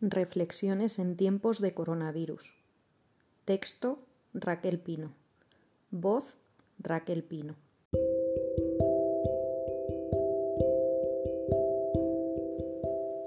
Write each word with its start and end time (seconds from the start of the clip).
Reflexiones 0.00 1.00
en 1.00 1.16
tiempos 1.16 1.60
de 1.60 1.74
coronavirus. 1.74 2.54
Texto 3.44 3.98
Raquel 4.32 4.78
Pino. 4.78 5.12
Voz 5.90 6.36
Raquel 6.78 7.24
Pino. 7.24 7.56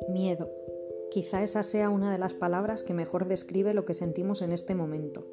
Miedo. 0.08 0.50
Quizá 1.12 1.44
esa 1.44 1.62
sea 1.64 1.90
una 1.90 2.10
de 2.10 2.18
las 2.18 2.34
palabras 2.34 2.84
que 2.84 2.94
mejor 2.94 3.28
describe 3.28 3.74
lo 3.74 3.84
que 3.84 3.94
sentimos 3.94 4.42
en 4.42 4.54
este 4.54 4.74
momento. 4.74 5.28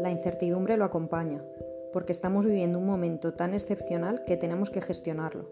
La 0.00 0.10
incertidumbre 0.10 0.78
lo 0.78 0.86
acompaña, 0.86 1.44
porque 1.92 2.12
estamos 2.12 2.46
viviendo 2.46 2.78
un 2.78 2.86
momento 2.86 3.34
tan 3.34 3.52
excepcional 3.52 4.24
que 4.24 4.38
tenemos 4.38 4.70
que 4.70 4.80
gestionarlo. 4.80 5.50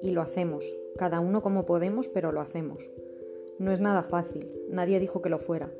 Y 0.00 0.12
lo 0.12 0.22
hacemos, 0.22 0.64
cada 0.96 1.18
uno 1.18 1.42
como 1.42 1.66
podemos, 1.66 2.06
pero 2.06 2.30
lo 2.30 2.40
hacemos. 2.40 2.88
No 3.58 3.72
es 3.72 3.80
nada 3.80 4.02
fácil, 4.02 4.50
nadie 4.68 5.00
dijo 5.00 5.22
que 5.22 5.28
lo 5.28 5.38
fuera, 5.38 5.72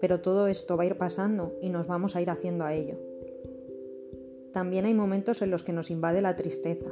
pero 0.00 0.20
todo 0.20 0.48
esto 0.48 0.76
va 0.76 0.84
a 0.84 0.86
ir 0.86 0.96
pasando 0.96 1.56
y 1.60 1.70
nos 1.70 1.86
vamos 1.86 2.16
a 2.16 2.22
ir 2.22 2.30
haciendo 2.30 2.64
a 2.64 2.74
ello. 2.74 2.98
También 4.52 4.86
hay 4.86 4.94
momentos 4.94 5.42
en 5.42 5.50
los 5.50 5.62
que 5.62 5.72
nos 5.72 5.90
invade 5.90 6.22
la 6.22 6.36
tristeza, 6.36 6.90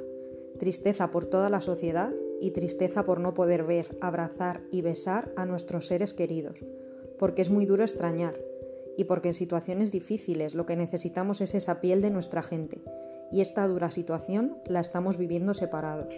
tristeza 0.58 1.10
por 1.10 1.26
toda 1.26 1.50
la 1.50 1.60
sociedad 1.60 2.12
y 2.40 2.50
tristeza 2.50 3.04
por 3.04 3.20
no 3.20 3.34
poder 3.34 3.64
ver, 3.64 3.96
abrazar 4.00 4.62
y 4.70 4.82
besar 4.82 5.32
a 5.36 5.46
nuestros 5.46 5.86
seres 5.86 6.12
queridos, 6.12 6.64
porque 7.18 7.42
es 7.42 7.50
muy 7.50 7.66
duro 7.66 7.82
extrañar 7.82 8.38
y 8.96 9.04
porque 9.04 9.28
en 9.28 9.34
situaciones 9.34 9.90
difíciles 9.90 10.54
lo 10.54 10.66
que 10.66 10.76
necesitamos 10.76 11.40
es 11.40 11.54
esa 11.54 11.80
piel 11.80 12.02
de 12.02 12.10
nuestra 12.10 12.42
gente, 12.42 12.82
y 13.30 13.40
esta 13.40 13.66
dura 13.66 13.90
situación 13.90 14.58
la 14.66 14.80
estamos 14.80 15.16
viviendo 15.16 15.54
separados. 15.54 16.14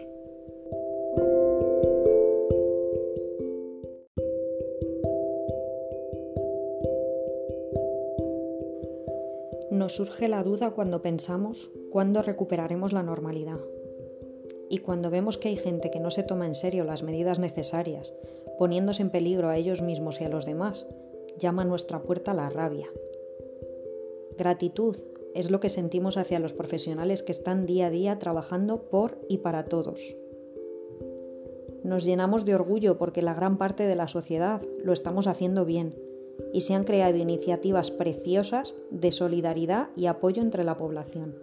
Nos 9.78 9.94
surge 9.94 10.26
la 10.26 10.42
duda 10.42 10.72
cuando 10.72 11.02
pensamos 11.02 11.70
cuándo 11.92 12.20
recuperaremos 12.20 12.92
la 12.92 13.04
normalidad. 13.04 13.60
Y 14.68 14.78
cuando 14.78 15.08
vemos 15.08 15.38
que 15.38 15.46
hay 15.46 15.56
gente 15.56 15.92
que 15.92 16.00
no 16.00 16.10
se 16.10 16.24
toma 16.24 16.48
en 16.48 16.56
serio 16.56 16.82
las 16.82 17.04
medidas 17.04 17.38
necesarias, 17.38 18.12
poniéndose 18.58 19.02
en 19.02 19.10
peligro 19.10 19.50
a 19.50 19.56
ellos 19.56 19.80
mismos 19.80 20.20
y 20.20 20.24
a 20.24 20.28
los 20.30 20.46
demás, 20.46 20.84
llama 21.38 21.62
a 21.62 21.64
nuestra 21.64 22.02
puerta 22.02 22.34
la 22.34 22.50
rabia. 22.50 22.88
Gratitud 24.36 24.96
es 25.36 25.48
lo 25.48 25.60
que 25.60 25.68
sentimos 25.68 26.16
hacia 26.16 26.40
los 26.40 26.54
profesionales 26.54 27.22
que 27.22 27.30
están 27.30 27.64
día 27.64 27.86
a 27.86 27.90
día 27.90 28.18
trabajando 28.18 28.90
por 28.90 29.20
y 29.28 29.38
para 29.38 29.66
todos. 29.66 30.00
Nos 31.84 32.04
llenamos 32.04 32.44
de 32.44 32.56
orgullo 32.56 32.98
porque 32.98 33.22
la 33.22 33.34
gran 33.34 33.58
parte 33.58 33.84
de 33.84 33.94
la 33.94 34.08
sociedad 34.08 34.60
lo 34.82 34.92
estamos 34.92 35.28
haciendo 35.28 35.64
bien 35.64 36.07
y 36.52 36.62
se 36.62 36.74
han 36.74 36.84
creado 36.84 37.16
iniciativas 37.16 37.90
preciosas 37.90 38.74
de 38.90 39.12
solidaridad 39.12 39.88
y 39.96 40.06
apoyo 40.06 40.42
entre 40.42 40.64
la 40.64 40.76
población. 40.76 41.34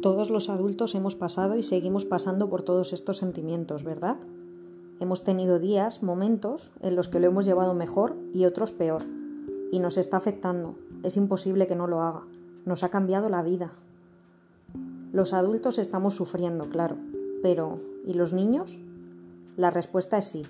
Todos 0.00 0.30
los 0.30 0.48
adultos 0.48 0.96
hemos 0.96 1.14
pasado 1.14 1.56
y 1.56 1.62
seguimos 1.62 2.04
pasando 2.04 2.50
por 2.50 2.62
todos 2.62 2.92
estos 2.92 3.18
sentimientos, 3.18 3.84
¿verdad? 3.84 4.16
Hemos 4.98 5.22
tenido 5.22 5.60
días, 5.60 6.02
momentos 6.02 6.72
en 6.80 6.96
los 6.96 7.08
que 7.08 7.20
lo 7.20 7.28
hemos 7.28 7.44
llevado 7.44 7.72
mejor 7.72 8.16
y 8.32 8.44
otros 8.44 8.72
peor. 8.72 9.02
Y 9.70 9.78
nos 9.78 9.98
está 9.98 10.16
afectando. 10.16 10.74
Es 11.04 11.16
imposible 11.16 11.68
que 11.68 11.76
no 11.76 11.86
lo 11.86 12.02
haga 12.02 12.24
nos 12.64 12.84
ha 12.84 12.88
cambiado 12.88 13.28
la 13.28 13.42
vida. 13.42 13.72
Los 15.12 15.32
adultos 15.32 15.78
estamos 15.78 16.14
sufriendo, 16.14 16.68
claro, 16.70 16.96
pero 17.42 17.80
¿y 18.06 18.14
los 18.14 18.32
niños? 18.32 18.80
La 19.56 19.70
respuesta 19.70 20.18
es 20.18 20.24
sí. 20.24 20.42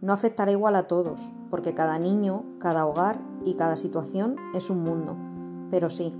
No 0.00 0.12
afectará 0.12 0.52
igual 0.52 0.76
a 0.76 0.86
todos, 0.86 1.30
porque 1.50 1.74
cada 1.74 1.98
niño, 1.98 2.44
cada 2.58 2.86
hogar 2.86 3.20
y 3.44 3.54
cada 3.54 3.76
situación 3.76 4.36
es 4.54 4.70
un 4.70 4.82
mundo, 4.82 5.16
pero 5.70 5.90
sí, 5.90 6.14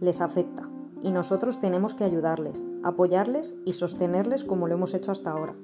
les 0.00 0.20
afecta, 0.20 0.68
y 1.02 1.10
nosotros 1.10 1.58
tenemos 1.60 1.94
que 1.94 2.04
ayudarles, 2.04 2.64
apoyarles 2.82 3.54
y 3.64 3.74
sostenerles 3.74 4.44
como 4.44 4.68
lo 4.68 4.74
hemos 4.74 4.94
hecho 4.94 5.12
hasta 5.12 5.30
ahora. 5.30 5.54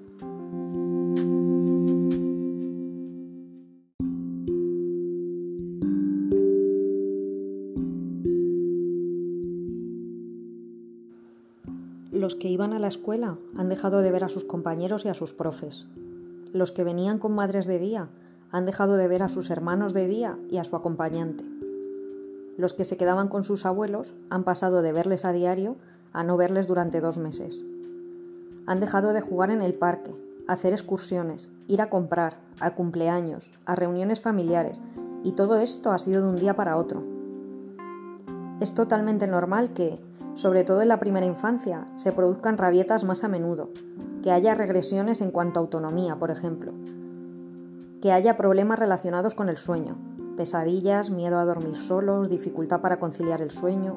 Los 12.16 12.34
que 12.34 12.48
iban 12.48 12.72
a 12.72 12.78
la 12.78 12.88
escuela 12.88 13.36
han 13.58 13.68
dejado 13.68 14.00
de 14.00 14.10
ver 14.10 14.24
a 14.24 14.30
sus 14.30 14.42
compañeros 14.42 15.04
y 15.04 15.08
a 15.08 15.14
sus 15.14 15.34
profes. 15.34 15.86
Los 16.50 16.72
que 16.72 16.82
venían 16.82 17.18
con 17.18 17.34
madres 17.34 17.66
de 17.66 17.78
día 17.78 18.08
han 18.50 18.64
dejado 18.64 18.96
de 18.96 19.06
ver 19.06 19.22
a 19.22 19.28
sus 19.28 19.50
hermanos 19.50 19.92
de 19.92 20.06
día 20.06 20.38
y 20.48 20.56
a 20.56 20.64
su 20.64 20.76
acompañante. 20.76 21.44
Los 22.56 22.72
que 22.72 22.86
se 22.86 22.96
quedaban 22.96 23.28
con 23.28 23.44
sus 23.44 23.66
abuelos 23.66 24.14
han 24.30 24.44
pasado 24.44 24.80
de 24.80 24.92
verles 24.92 25.26
a 25.26 25.32
diario 25.32 25.76
a 26.14 26.24
no 26.24 26.38
verles 26.38 26.66
durante 26.66 27.02
dos 27.02 27.18
meses. 27.18 27.66
Han 28.64 28.80
dejado 28.80 29.12
de 29.12 29.20
jugar 29.20 29.50
en 29.50 29.60
el 29.60 29.74
parque, 29.74 30.12
hacer 30.48 30.72
excursiones, 30.72 31.50
ir 31.68 31.82
a 31.82 31.90
comprar, 31.90 32.38
a 32.60 32.74
cumpleaños, 32.74 33.50
a 33.66 33.76
reuniones 33.76 34.22
familiares, 34.22 34.80
y 35.22 35.32
todo 35.32 35.58
esto 35.58 35.92
ha 35.92 35.98
sido 35.98 36.22
de 36.22 36.28
un 36.28 36.36
día 36.36 36.56
para 36.56 36.78
otro. 36.78 37.04
Es 38.60 38.74
totalmente 38.74 39.26
normal 39.26 39.74
que, 39.74 40.00
sobre 40.36 40.64
todo 40.64 40.82
en 40.82 40.88
la 40.88 41.00
primera 41.00 41.24
infancia, 41.24 41.86
se 41.96 42.12
produzcan 42.12 42.58
rabietas 42.58 43.04
más 43.04 43.24
a 43.24 43.28
menudo, 43.28 43.70
que 44.22 44.30
haya 44.30 44.54
regresiones 44.54 45.22
en 45.22 45.30
cuanto 45.30 45.58
a 45.58 45.62
autonomía, 45.62 46.16
por 46.16 46.30
ejemplo, 46.30 46.72
que 48.02 48.12
haya 48.12 48.36
problemas 48.36 48.78
relacionados 48.78 49.34
con 49.34 49.48
el 49.48 49.56
sueño, 49.56 49.96
pesadillas, 50.36 51.08
miedo 51.08 51.38
a 51.38 51.46
dormir 51.46 51.78
solos, 51.78 52.28
dificultad 52.28 52.82
para 52.82 52.98
conciliar 52.98 53.40
el 53.40 53.50
sueño. 53.50 53.96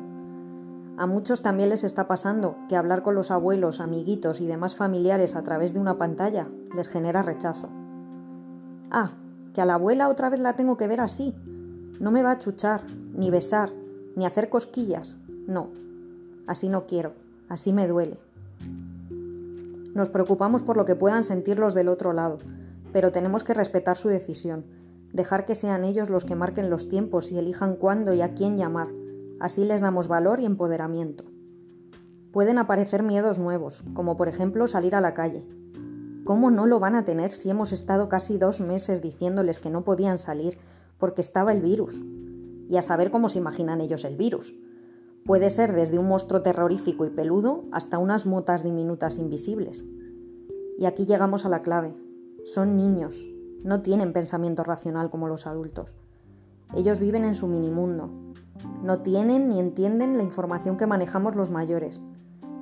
A 0.98 1.06
muchos 1.06 1.42
también 1.42 1.70
les 1.70 1.84
está 1.84 2.08
pasando 2.08 2.56
que 2.70 2.78
hablar 2.78 3.04
con 3.04 3.16
los 3.16 3.32
abuelos, 3.32 3.82
amiguitos 3.82 4.40
y 4.40 4.48
demás 4.48 4.76
familiares 4.76 5.36
a 5.36 5.44
través 5.44 5.74
de 5.74 5.82
una 5.82 5.98
pantalla 5.98 6.48
les 6.74 6.88
genera 6.88 7.22
rechazo. 7.22 7.68
Ah, 8.90 9.12
que 9.54 9.60
a 9.62 9.66
la 9.66 9.74
abuela 9.74 10.08
otra 10.08 10.30
vez 10.30 10.40
la 10.40 10.54
tengo 10.54 10.78
que 10.78 10.88
ver 10.88 11.02
así. 11.02 11.36
No 12.00 12.12
me 12.12 12.24
va 12.24 12.32
a 12.32 12.40
chuchar, 12.40 12.84
ni 13.14 13.30
besar, 13.30 13.72
ni 14.16 14.26
hacer 14.26 14.50
cosquillas. 14.50 15.18
No, 15.46 15.70
Así 16.50 16.68
no 16.68 16.88
quiero, 16.88 17.14
así 17.48 17.74
me 17.74 17.88
duele. 17.88 18.18
Nos 19.94 20.10
preocupamos 20.10 20.64
por 20.64 20.78
lo 20.78 20.86
que 20.86 20.96
puedan 20.96 21.24
sentir 21.24 21.60
los 21.60 21.76
del 21.76 21.88
otro 21.88 22.12
lado, 22.12 22.40
pero 22.92 23.12
tenemos 23.12 23.44
que 23.44 23.54
respetar 23.54 23.98
su 23.98 24.08
decisión, 24.08 24.66
dejar 25.14 25.46
que 25.46 25.54
sean 25.54 25.84
ellos 25.84 26.10
los 26.10 26.26
que 26.26 26.34
marquen 26.34 26.72
los 26.72 26.90
tiempos 26.90 27.32
y 27.32 27.38
elijan 27.38 27.76
cuándo 27.76 28.16
y 28.16 28.22
a 28.22 28.34
quién 28.34 28.58
llamar. 28.58 28.88
Así 29.40 29.64
les 29.64 29.82
damos 29.82 30.08
valor 30.08 30.40
y 30.40 30.46
empoderamiento. 30.46 31.26
Pueden 32.34 32.58
aparecer 32.58 33.04
miedos 33.04 33.38
nuevos, 33.38 33.84
como 33.94 34.18
por 34.18 34.28
ejemplo 34.28 34.68
salir 34.68 34.96
a 34.96 35.02
la 35.02 35.14
calle. 35.14 35.46
¿Cómo 36.24 36.50
no 36.50 36.66
lo 36.66 36.80
van 36.80 36.96
a 36.96 37.06
tener 37.06 37.30
si 37.30 37.52
hemos 37.52 37.72
estado 37.72 38.10
casi 38.10 38.40
dos 38.40 38.60
meses 38.60 39.04
diciéndoles 39.04 39.60
que 39.60 39.70
no 39.70 39.84
podían 39.84 40.18
salir 40.18 40.58
porque 40.98 41.22
estaba 41.22 41.52
el 41.52 41.62
virus? 41.62 42.02
Y 42.72 42.78
a 42.78 42.82
saber 42.82 43.12
cómo 43.12 43.30
se 43.30 43.38
imaginan 43.38 43.82
ellos 43.82 44.04
el 44.04 44.18
virus. 44.18 44.56
Puede 45.26 45.50
ser 45.50 45.74
desde 45.74 46.00
un 46.00 46.08
monstruo 46.08 46.42
terrorífico 46.42 47.06
y 47.06 47.10
peludo 47.10 47.66
hasta 47.72 47.98
unas 47.98 48.26
motas 48.26 48.64
diminutas 48.64 49.18
invisibles. 49.18 49.84
Y 50.78 50.86
aquí 50.86 51.06
llegamos 51.06 51.46
a 51.46 51.50
la 51.50 51.62
clave. 51.62 51.96
Son 52.46 52.76
niños, 52.76 53.28
no 53.64 53.82
tienen 53.82 54.14
pensamiento 54.14 54.64
racional 54.64 55.10
como 55.10 55.28
los 55.28 55.46
adultos. 55.46 55.96
Ellos 56.76 57.00
viven 57.00 57.26
en 57.26 57.36
su 57.36 57.48
minimundo. 57.48 58.10
No 58.84 59.00
tienen 59.00 59.50
ni 59.50 59.60
entienden 59.60 60.18
la 60.18 60.24
información 60.24 60.78
que 60.78 60.88
manejamos 60.88 61.36
los 61.36 61.50
mayores. 61.50 62.02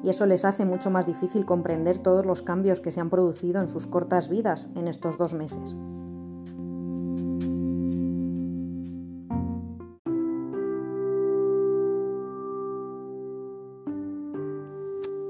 Y 0.03 0.09
eso 0.09 0.25
les 0.25 0.45
hace 0.45 0.65
mucho 0.65 0.89
más 0.89 1.05
difícil 1.05 1.45
comprender 1.45 1.99
todos 1.99 2.25
los 2.25 2.41
cambios 2.41 2.81
que 2.81 2.91
se 2.91 2.99
han 2.99 3.09
producido 3.09 3.61
en 3.61 3.67
sus 3.67 3.87
cortas 3.87 4.29
vidas 4.29 4.69
en 4.75 4.87
estos 4.87 5.17
dos 5.17 5.33
meses. 5.33 5.77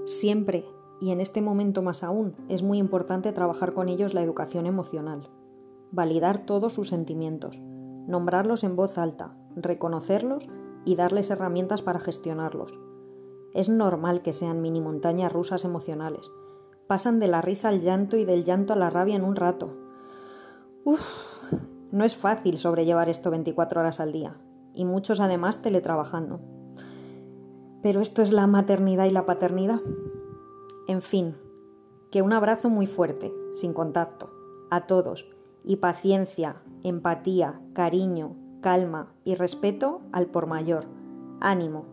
Siempre, 0.08 0.64
y 1.02 1.12
en 1.12 1.20
este 1.20 1.42
momento 1.42 1.82
más 1.82 2.02
aún, 2.02 2.34
es 2.48 2.64
muy 2.64 2.78
importante 2.78 3.34
trabajar 3.34 3.74
con 3.74 3.90
ellos 3.90 4.14
la 4.14 4.24
educación 4.24 4.66
emocional, 4.66 5.30
validar 5.92 6.46
todos 6.46 6.72
sus 6.72 6.88
sentimientos, 6.88 7.60
nombrarlos 7.60 8.64
en 8.64 8.78
voz 8.78 8.98
alta, 8.98 9.36
reconocerlos 9.58 10.48
y 10.86 10.96
darles 10.96 11.30
herramientas 11.30 11.82
para 11.82 12.00
gestionarlos. 12.00 12.80
Es 13.54 13.68
normal 13.68 14.22
que 14.22 14.32
sean 14.32 14.62
mini 14.62 14.80
montañas 14.80 15.34
rusas 15.34 15.66
emocionales. 15.66 16.32
Pasan 16.88 17.20
de 17.20 17.28
la 17.28 17.42
risa 17.42 17.68
al 17.68 17.82
llanto 17.82 18.16
y 18.16 18.24
del 18.24 18.46
llanto 18.46 18.72
a 18.72 18.78
la 18.78 18.90
rabia 18.90 19.18
en 19.18 19.26
un 19.26 19.36
rato. 19.36 19.76
Uf, 20.86 21.44
no 21.92 22.06
es 22.06 22.16
fácil 22.16 22.58
sobrellevar 22.58 23.10
esto 23.10 23.30
24 23.30 23.82
horas 23.82 24.00
al 24.00 24.14
día. 24.14 24.38
y 24.74 24.86
muchos 24.86 25.20
además 25.20 25.62
teletrabajando. 25.64 26.57
Pero 27.88 28.02
esto 28.02 28.22
es 28.22 28.34
la 28.34 28.48
maternidad 28.48 29.06
y 29.06 29.12
la 29.12 29.26
paternidad. 29.26 29.80
En 30.90 31.02
fin, 31.02 31.38
que 32.12 32.22
un 32.22 32.34
abrazo 32.34 32.70
muy 32.70 32.86
fuerte, 32.86 33.34
sin 33.54 33.72
contacto, 33.72 34.30
a 34.70 34.88
todos, 34.88 35.30
y 35.64 35.78
paciencia, 35.78 36.58
empatía, 36.84 37.62
cariño, 37.72 38.36
calma 38.60 39.14
y 39.24 39.36
respeto 39.36 40.02
al 40.12 40.26
por 40.26 40.48
mayor. 40.48 40.84
Ánimo, 41.40 41.86